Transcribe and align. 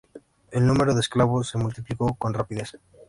El 0.49 0.65
número 0.65 0.95
de 0.95 0.99
esclavos 0.99 1.49
se 1.49 1.59
multiplicó 1.59 2.15
con 2.15 2.33
rapidez. 2.33 2.79